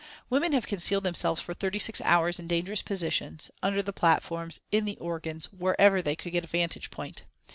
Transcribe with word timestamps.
Women 0.31 0.53
have 0.53 0.65
concealed 0.65 1.03
themselves 1.03 1.41
for 1.41 1.53
thirty 1.53 1.77
six 1.77 2.01
hours 2.01 2.39
in 2.39 2.47
dangerous 2.47 2.81
positions, 2.81 3.51
under 3.61 3.83
the 3.83 3.93
platforms, 3.93 4.59
in 4.71 4.85
the 4.85 4.97
organs, 4.97 5.45
wherever 5.53 6.01
they 6.01 6.15
could 6.15 6.31
get 6.31 6.43
a 6.43 6.47
vantage 6.47 6.89
point. 6.89 7.21